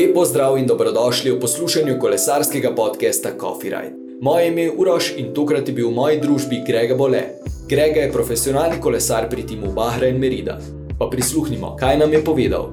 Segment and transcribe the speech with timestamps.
[0.00, 3.96] Lepo zdrav in dobrodošli v poslušanju kolesarskega podcasta Coffee Ride.
[4.22, 7.20] Moje ime je Uroš in tokrat je bil v moji družbi Grega Bole.
[7.68, 10.56] Grega je profesionalni kolesar pri timu Bahra in Merida.
[10.98, 12.72] Pa prisluhnimo, kaj nam je povedal.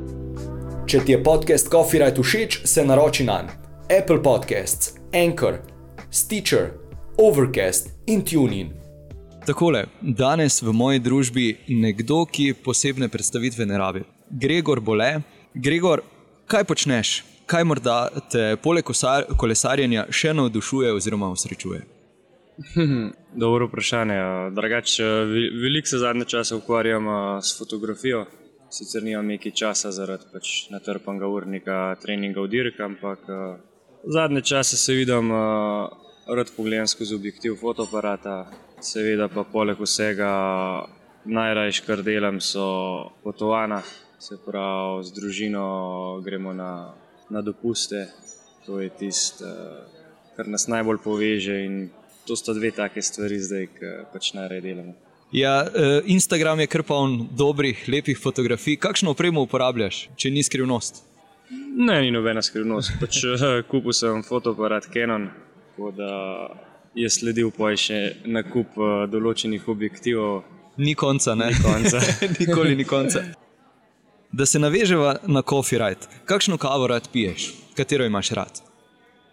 [0.88, 3.44] Če ti je podcast Coffee Ride všeč, se naroči na
[4.00, 5.60] Apple Podcasts, Anchor,
[6.10, 6.70] Stitcher,
[7.18, 8.72] Overcast in TuneIn.
[9.46, 14.08] Takole, danes v moji družbi nekdo, ki posebne predstavitve ne rabi.
[14.32, 15.18] Gregor Bole.
[15.54, 16.02] Gregor,
[16.48, 17.24] kaj počneš?
[17.48, 18.88] Kaj morda te poleg
[19.40, 21.84] kolesarjenja še navdušuje oziroma usrečuje?
[23.44, 24.18] Dobro vprašanje.
[24.56, 25.06] Drugače,
[25.62, 27.08] veliko se zadnje čase ukvarjam
[27.42, 28.26] s fotografijo.
[28.70, 33.24] Sicer nimam nekaj časa zaradi pač natrpanega urnika, treninga v dirki, ampak
[34.04, 35.32] zadnje čase se vidim,
[36.28, 38.42] rad pogledam skozi objektiv fotoaparata.
[38.84, 40.28] Seveda pa poleg vsega
[41.28, 43.82] najrajš, kar delam, so potovanja
[44.20, 46.94] se pravi, z družino gremo na,
[47.30, 48.08] na dopuste.
[48.66, 49.46] To je tisto,
[50.36, 51.60] kar nas najbolj poveže.
[51.66, 51.90] In
[52.28, 54.96] to sta dve take stvari, zdaj, ki pač najraje delamo.
[55.32, 58.78] Ja, e, Instagram je kar poln dobrih, lepih fotografij.
[58.80, 61.04] Kakšno opremo uporabljaš, če ni skrivnost?
[61.78, 62.96] Ne, ni nobena skrivnost.
[63.02, 65.30] Pač, e, kupil sem fotoaparat Canon,
[65.72, 66.12] tako da
[66.96, 68.80] je sledil pa še nakup
[69.12, 70.46] določenih objektivov.
[70.78, 71.48] Ni konca, ne?
[71.48, 72.00] Ni konca.
[72.40, 73.24] Nikoli ni konca.
[74.32, 76.08] Da se navežemo na coffee ride.
[76.26, 78.62] Kakšno kavo rad piješ, katero imaš rad?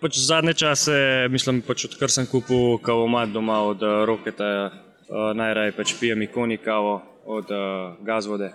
[0.00, 0.94] Pač zadnje čase,
[1.30, 6.56] mislim, pač odkar sem kupil kavomat doma od uh, Roketa, uh, najraje pač pijem ikoni
[6.56, 8.50] kavo od uh, Gazvode.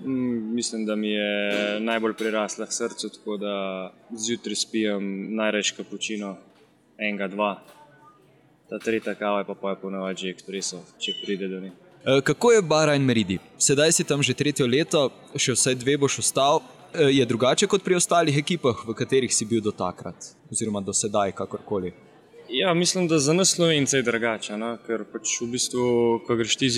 [0.00, 3.54] Mm, mislim, da mi je najbolj prirasla k srcu, tako da
[4.10, 6.36] zjutraj spijem najraje kapučino,
[6.98, 7.54] enega, dva.
[8.68, 11.83] Ta tretja kava je pa pa je ponovadi že ekspresov, če pride do njih.
[12.06, 13.38] Eh, kako je Bara in Meridi?
[13.58, 15.08] Sedaj si tam že tretje leto,
[15.40, 16.60] še vsaj dve boš ostal.
[16.92, 20.92] Eh, je drugače kot pri ostalih ekipah, v katerih si bil do takrat, oziroma do
[20.92, 21.94] sedaj, kakorkoli?
[22.52, 24.56] Ja, mislim, da za nas Slovence je drugače.
[24.60, 24.76] No?
[24.84, 25.86] Ker pač v bistvu,
[26.28, 26.68] ko greš ti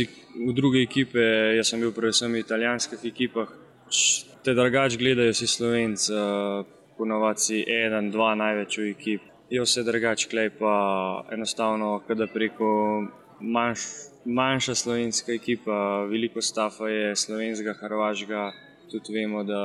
[0.46, 1.18] v druge ekipe,
[1.58, 3.50] jaz sem bil predvsem v italijanskih ekipah,
[3.82, 6.62] pač te drugače gledajo si Slovenci, eh,
[6.94, 9.22] ponovadi si en, dva največ v ekip.
[9.50, 17.16] Je vse drugače, klej pa enostavno, kada preko manjših manjša slovenska ekipa, veliko stafa je
[17.16, 18.52] slovenskega, hrvaškega.
[18.90, 19.62] Tudi vemo, da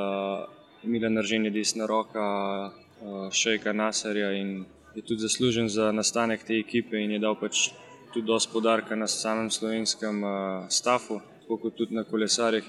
[0.82, 2.20] je Milan Ržen desna roka
[2.66, 7.70] uh, Šejka Nasarja in je tudi zaslužen za nastanek te ekipe in je dal pač
[8.14, 10.30] tudi dosti podarka na samem slovenskem uh,
[10.68, 12.64] stafu, tako kot tudi na kolesarjih.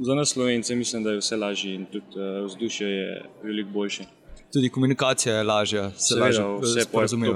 [0.00, 4.04] Za nas slovence mislim, da je vse lažje in tudi uh, vzdušje je veliko boljše.
[4.52, 6.86] Tudi komunikacija je lažja, se lažje vse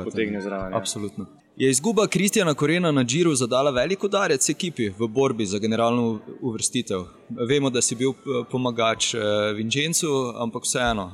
[0.04, 0.72] potegne zraven.
[0.72, 0.78] Ja.
[0.78, 1.26] Absolutno.
[1.56, 7.04] Je izguba Kristjana Korena na Džiru zadala velik udarec ekipi v borbi za generalno uvrstitev?
[7.48, 9.20] Vemo, da si bil eh, pomagač eh,
[9.54, 10.08] Vincencu,
[10.42, 11.04] ampak vseeno.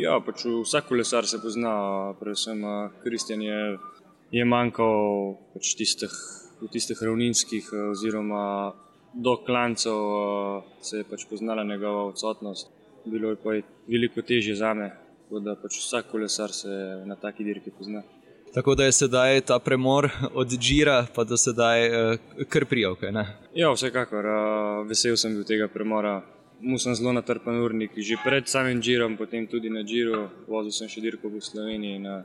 [0.00, 1.74] Ja, pač vsak kolesar se pozna,
[2.20, 3.58] predvsem eh, Kristjan je,
[4.32, 6.16] je manjkal pač tistih,
[6.62, 8.72] v tistih ravninskih, oziroma
[9.12, 12.72] do klancev se je pač poznala njegova odsotnost.
[13.04, 14.94] Bilo je pa veliko težje za me,
[15.44, 16.72] da pač vsak kolesar se
[17.04, 18.00] na taki dirki pozna.
[18.54, 22.18] Tako da je sedaj ta premor od Džira pa do sedaj uh,
[22.48, 22.96] kar prijel.
[23.54, 24.26] Ja, vsekakor.
[24.26, 26.20] Uh, vesel sem bil tega premora.
[26.60, 30.28] Mu sem zelo natrpen urnik, že pred samim Džirom, potem tudi na Džiru.
[30.48, 32.22] Vozil sem še dirko v Sloveniji in uh,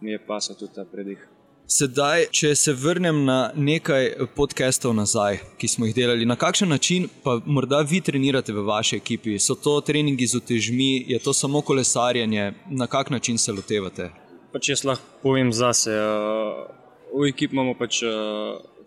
[0.00, 1.20] mi je pasal tudi ta predih.
[1.66, 7.08] Sedaj, če se vrnem na nekaj podcastov nazaj, ki smo jih delali, na kakšen način
[7.24, 9.38] pa morda vi trenirate v vaši ekipi?
[9.38, 14.25] So to treningi z utežmi, je to samo kolesarjenje, na kak način se lotevate?
[14.56, 15.92] Pač jaz lahko povem zase.
[15.92, 16.64] Eh,
[17.12, 18.08] v ekipi imamo pač eh,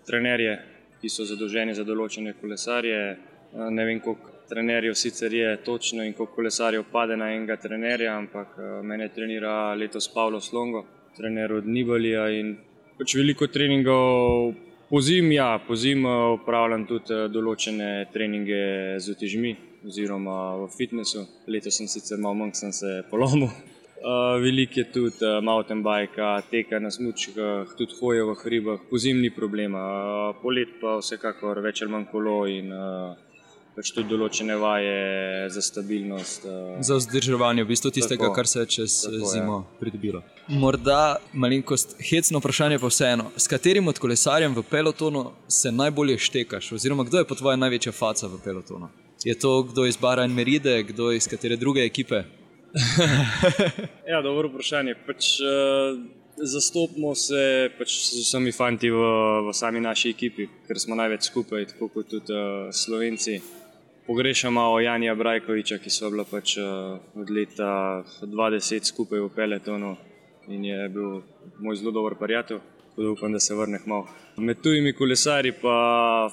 [0.09, 0.57] trenerje,
[1.01, 3.01] ki so zadolženi za določene kolesarje.
[3.13, 8.15] Eh, ne vem, koliko trenerjev sicer je točno in koliko kolesarjev pade na enega trenerja,
[8.17, 10.81] ampak mene trenira letos Pavlo Slongo,
[11.13, 12.25] trener od Nibalija.
[12.97, 14.55] Pač veliko treningov
[14.89, 16.01] po zim, ja, po zim
[16.33, 19.57] upravljam tudi določene treninge z utežmi.
[19.85, 23.53] Oziroma v fitnessu, letos sem sicer malo manj, sem se polomil,
[23.99, 28.97] Uh, Veliko je tudi uh, mountain bike, teka na smočkah, tudi hoje v hribih, po
[28.97, 33.17] zimni problema, uh, polet pa vsekakor več ali manj kolo in uh,
[33.75, 36.47] pač tudi določene vaje za stabilnost.
[36.47, 39.67] Uh, za vzdrževanje, v bistvu tistega, tako, kar se je čez tako, zimo ja.
[39.83, 40.23] pridobilo.
[40.47, 46.71] Morda malenkost hecno vprašanje, pa vseeno, s katerim od kolesarjem v pelotonu se najbolje štekaš,
[46.79, 48.87] oziroma kdo je po tvoje največja faca v pelotonu?
[49.27, 52.23] Je to kdo iz Bara in Meride, kdo iz katere druge ekipe?
[54.11, 54.95] ja, dobro vprašanje.
[55.07, 55.99] Pač, uh,
[56.37, 58.99] zastopimo se pač z vsemi fanti v,
[59.49, 63.39] v sami naši ekipi, ker smo največ skupaj, tako kot tudi uh, Slovenci.
[64.07, 69.97] pogrešam malo Janja Brajkoviča, ki so bila pač od leta 2010 skupaj v Peletonu
[70.49, 71.21] in je bil
[71.61, 72.57] moj zelo dober prijatelj.
[72.89, 74.07] Tako da upam, da se vrne malo.
[74.37, 76.29] Med tujimi kolesari pa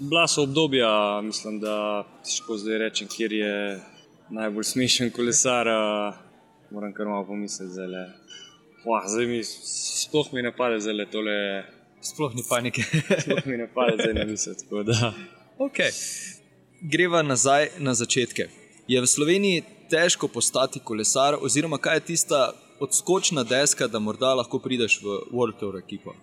[0.00, 3.80] bila so obdobja, mislim, da težko zdaj rečem, kjer je
[4.30, 5.66] najbolj smešen kolesar.
[6.70, 8.06] Moram kar malo pomisliti, zelo.
[9.06, 11.64] Zdaj mi sploh mi ne pade, zelo tole.
[12.00, 12.82] Sploh ni panike.
[13.22, 14.56] sploh mi ne pade, zdaj ne mislim.
[15.58, 15.90] Okay.
[16.80, 18.48] Greva nazaj na začetke.
[18.88, 24.58] Je v Sloveniji težko postati kolesar, oziroma kaj je tista odskočna deska, da morda lahko
[24.58, 26.14] prideš v World Tour ekipo?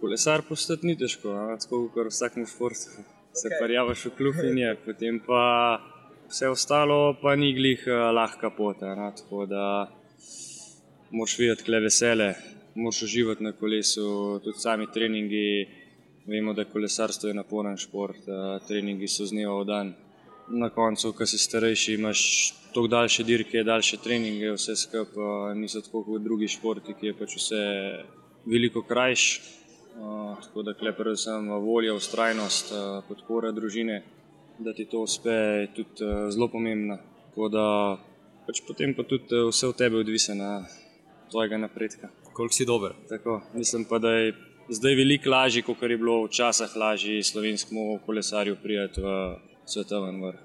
[0.00, 3.04] Kolesar postati ni težko, tako kot v vsakem športu.
[3.32, 3.60] Se okay.
[3.60, 5.44] parjavaš v klub in je, potem pa
[6.28, 8.76] vse ostalo pa ni glih uh, lahka pot.
[9.16, 9.88] Tako da
[11.10, 12.34] moraš videti kle vesele,
[12.74, 15.68] moraš uživati na kolesu, tudi sami treningi.
[16.28, 19.94] Vemo, da kolesarstvo je naporen šport, uh, treningi so z dneva v dan.
[20.48, 22.20] Na koncu, ko si starejši, imaš
[22.74, 27.36] toliko daljše dirke, daljše treninge, vse skupaj niso tako kot drugi športi, ki je pač
[27.36, 27.62] vse
[28.44, 29.24] veliko krajš.
[29.96, 32.76] Uh, tako da predvsem volja, ustrajnost,
[33.08, 34.02] podpora družine,
[34.58, 36.98] da ti to uspe, je tudi uh, zelo pomembna.
[37.28, 37.64] Tako da
[38.46, 40.64] pač potem pa tudi uh, vse od tebe odvise na
[41.30, 42.08] tvojega napredka.
[42.32, 42.94] Koliko si dober?
[43.08, 44.34] Tako, mislim pa, da je
[44.68, 49.14] zdaj veliko lažje, kot je bilo včasih lažje slovenskemu kolesarju prijeti v
[49.66, 50.44] svetovni vrh.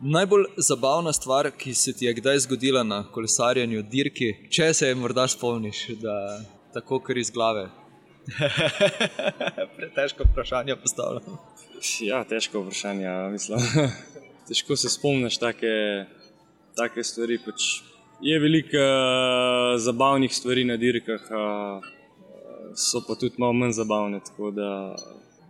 [0.00, 4.94] Najbolj zabavna stvar, ki se ti je kdaj zgodila na kolesarjenju, dirki, če se je
[4.94, 6.40] morda spomniš, da
[6.74, 7.68] tako kar iz glave.
[9.76, 11.38] Pretežko vprašanje postavljam.
[12.00, 13.08] Ja, težko vprašanje.
[13.32, 13.58] Mislim.
[14.48, 15.72] Težko se spomniš take,
[16.78, 17.38] take stvari.
[17.44, 17.82] Pač
[18.22, 21.82] je veliko uh, zabavnih stvari na dirkah, uh,
[22.74, 24.20] so pa tudi malo manj zabavne.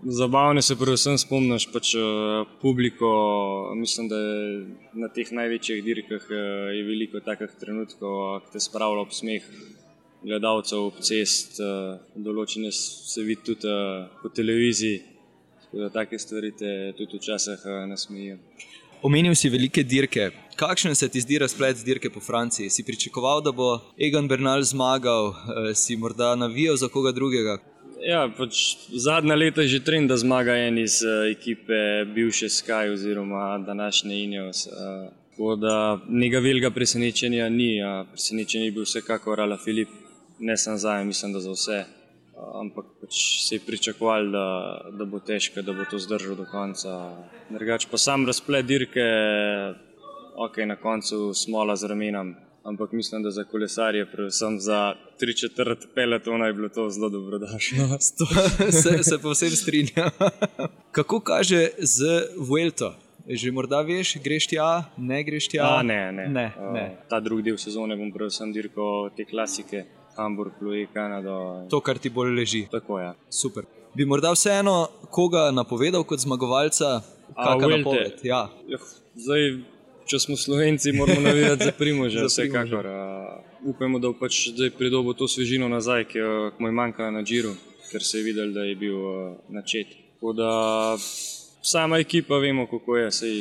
[0.02, 3.12] Zabavne se predvsem spomniš pač, uh, publiko.
[3.76, 4.66] Mislim, da je
[5.04, 9.48] na teh največjih dirkah uh, je veliko takih trenutkov, ki te spravlja ob smeh.
[10.22, 15.00] Gledalcev ob cest, uh, določene se vidi tudi uh, po televiziji,
[15.64, 18.38] tako da take stvari te tudi včasih uh, nasmejijo.
[19.02, 20.28] Omenil si velike dirke.
[20.54, 22.70] Kakšen se ti zdi razplet dirke po Franciji?
[22.70, 25.32] Si pričakoval, da bo Egan Bernal zmagal,
[25.74, 27.58] si morda navijal za koga drugega?
[28.02, 28.58] Ja, pač
[28.98, 34.22] zadnja leta je že trend, da zmaga en iz uh, ekipe bivše Sky oziroma današnje
[34.24, 34.66] Ineos.
[34.66, 39.88] Uh, tako da nekega velikega presenečenja ni, uh, presenečenje je bil vsekakor Ala Filip,
[40.42, 41.78] ne samo za en, mislim, da za vse.
[42.32, 44.46] Uh, ampak pač se je pričakoval, da,
[44.98, 46.98] da bo težko, da bo to zdržal do konca.
[47.50, 49.06] Drugač pa sam razplet dirke,
[50.36, 52.34] ok, na koncu smola z ramenom
[52.64, 57.86] ampak mislim, da za kolesarje, predvsem za tri četrt peletona, je bilo to zelo dobrodošlo.
[57.86, 57.98] No,
[58.72, 60.10] se, se povsem strinjam.
[60.90, 62.04] Kako kaže z
[62.36, 62.94] Vuelto?
[63.28, 65.78] Že morda veš, greš tja, ne greš tja?
[65.78, 66.26] A, ne, ne.
[66.28, 66.86] ne, ne.
[66.90, 69.84] Uh, ta drugi del sezone bom predvsem dirkal te klasike,
[70.16, 71.66] Hamburg, Louis, Kanado.
[71.70, 72.66] To, kar ti bolj leži.
[72.70, 73.04] Tako je.
[73.04, 73.14] Ja.
[73.30, 73.64] Super.
[73.94, 77.00] Bi morda vseeno koga napovedal kot zmagovalca?
[77.36, 78.20] Kakšna napoved?
[78.24, 78.46] Ja.
[78.68, 78.78] Ja,
[79.14, 79.48] zdaj,
[80.08, 82.24] če smo slovenci, moramo navijati za primože.
[82.28, 82.88] Vsekakor.
[83.64, 86.24] Upamo, da bo pač zdaj pridobil to svežino nazaj, ki
[86.58, 87.52] mu je manjkalo na Džiru,
[87.90, 88.96] ker se je videl, da je bil
[89.48, 89.92] načet.
[91.62, 93.10] Sama ekipa, vemo, kako je.
[93.12, 93.36] Sej,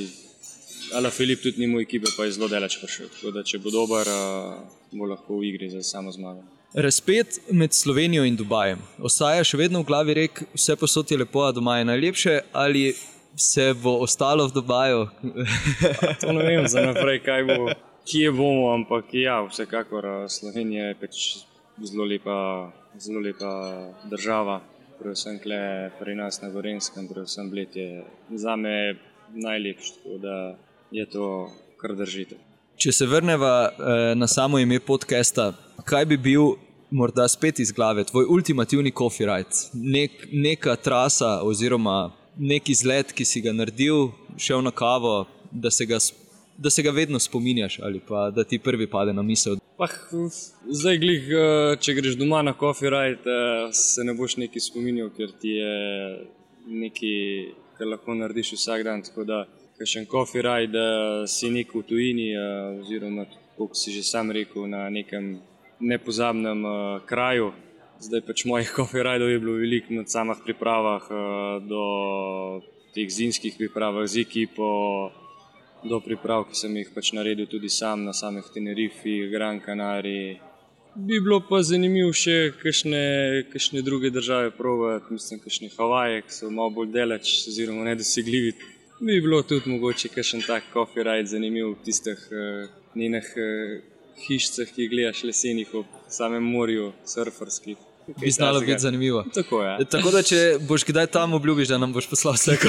[0.93, 3.09] Ala Filip tudi ni moj ekipa, pa je zelo daleč prišel.
[3.09, 4.09] Tako da, če bo dober,
[4.91, 6.43] bo lahko v igri za samo zmago.
[6.73, 8.79] Razpet med Slovenijo in Dubajem.
[9.03, 12.93] Ostaja še vedno v glavi rek, vse posod je lepo, a doma je najlepše, ali
[13.35, 15.01] vse bo ostalo v Dubaju.
[16.21, 17.73] to ne vem za naprej, kaj bo,
[18.07, 21.25] kje bomo, ampak ja, vsekakor Slovenija je pač
[21.91, 22.37] zelo lepa,
[22.95, 23.51] zelo lepa
[24.07, 24.61] država.
[25.01, 25.41] Predvsem
[25.99, 28.95] pri nas na Gorenskem, predvsem Bled je za me
[29.33, 30.37] najlepši, tako da
[30.91, 31.27] je to,
[31.81, 32.39] kar držite.
[32.81, 35.51] Če se vrnemo eh, na samo ime podcasta,
[35.85, 36.55] kaj bi bil
[36.91, 43.25] morda spet iz glave, tvoj ultimativni coffee ride, Nek, neka trasa oziroma nek izlet, ki
[43.25, 45.99] si ga naredil, šel na kavo, da se ga,
[46.57, 49.57] da se ga vedno spominjaš ali pa da ti prvi pade na misel.
[49.77, 49.87] Pa,
[50.69, 55.09] zdaj, glih, eh, če greš doma na coffee ride, eh, se ne boš neki spominjal,
[55.17, 55.71] ker ti je
[56.67, 57.15] nekaj,
[57.77, 59.01] kar lahko narediš vsak dan.
[59.01, 59.39] Tako da,
[59.81, 62.27] še en coffee ride, eh, si nek v tujini,
[62.81, 63.25] oziroma,
[63.57, 65.39] kot si že sam rekel, na nekem
[65.81, 66.63] nepozabnem
[67.05, 67.51] kraju.
[68.01, 71.83] Zdaj pač mojih koferajdov je bilo veliko na samih pripravah, eh, do
[72.93, 75.11] teh zimskih priprav z ekipo,
[75.83, 80.39] do priprav, ki sem jih pač naredil tudi sam na samih Tenerifi, Gran Canaria.
[80.95, 86.73] Bi bilo pa zanimivo še kakšne druge države provati, mislim, kakšne Havaje, ki so malo
[86.81, 88.51] bolj daleč, oziroma nedosegljivi.
[88.99, 93.90] Bi bilo tudi mogoče kakšen tak coffee ride zanimiv v tistih uh, njenih uh,
[94.27, 97.77] hišicah, ki jih gledaš lesenih ob samem morju, surferskih.
[98.17, 99.23] Bi znalo biti zanimivo.
[99.33, 99.77] Tako, ja.
[99.85, 102.57] Tako da, če boš kdaj tam obljubiš, da nam boš poslal vse.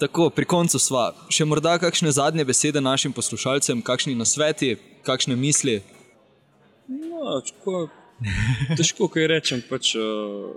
[0.00, 1.10] Tako, pri koncu sva.
[1.28, 5.82] Še morda kakšne zadnje besede našim poslušalcem, kakšni nasveti, kakšne misli?
[6.88, 7.88] No, čko,
[8.80, 9.60] težko kaj rečem.
[9.68, 10.56] Pač, uh,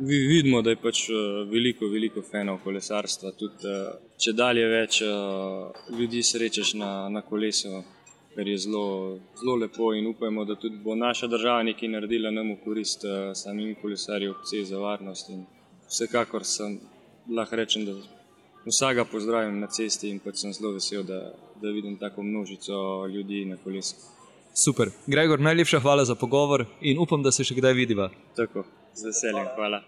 [0.00, 1.16] vidimo, da je pač uh,
[1.50, 3.32] veliko, veliko fanov kolesarstva.
[3.38, 7.82] Tudi, uh, če dalje več uh, ljudi srečaš na, na kolesu,
[8.36, 12.52] kar je zelo, zelo lepo in upajmo, da tudi bo naša država nekaj naredila nam
[12.52, 15.30] v korist samim kolesarjem, vse za varnost.
[15.32, 15.46] In
[15.88, 16.78] vsekakor sem
[17.32, 17.96] lahko rečem, da
[18.66, 23.44] vsega pozdravim na cesti in pač sem zelo vesel, da, da vidim tako množico ljudi
[23.44, 23.96] na kolesu.
[24.56, 24.90] Super.
[25.06, 28.08] Gregor, najlepša hvala za pogovor in upam, da se še kdaj vidiva.
[28.36, 28.64] Tako,
[28.96, 29.82] z veseljem, hvala.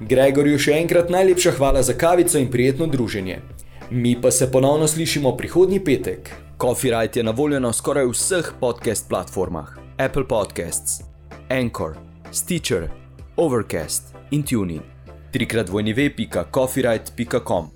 [0.00, 3.40] Gregorju še enkrat najlepša hvala za kavico in prijetno druženje.
[3.90, 6.32] Mi pa se ponovno slišimo prihodnji petek.
[6.60, 11.02] Coffee Rite je na voljo na skoraj vseh podcast platformah: Apple Podcasts,
[11.48, 11.96] Anchor,
[12.32, 12.88] Stitcher,
[13.36, 14.82] Overcast in Tuning.
[15.32, 17.75] Trikrat vojni ve.coffeerite.com